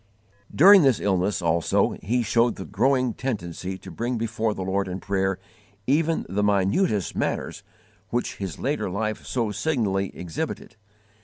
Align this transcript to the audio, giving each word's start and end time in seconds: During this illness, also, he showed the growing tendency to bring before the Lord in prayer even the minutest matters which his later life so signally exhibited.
During 0.51 0.81
this 0.81 0.99
illness, 0.99 1.43
also, 1.43 1.91
he 2.01 2.23
showed 2.23 2.55
the 2.55 2.65
growing 2.65 3.13
tendency 3.13 3.77
to 3.77 3.91
bring 3.91 4.17
before 4.17 4.55
the 4.55 4.63
Lord 4.63 4.87
in 4.87 4.99
prayer 4.99 5.37
even 5.85 6.25
the 6.27 6.41
minutest 6.43 7.15
matters 7.15 7.61
which 8.09 8.37
his 8.37 8.57
later 8.57 8.89
life 8.89 9.23
so 9.23 9.51
signally 9.51 10.09
exhibited. 10.17 10.75